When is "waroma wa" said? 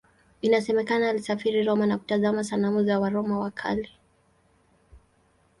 2.99-3.51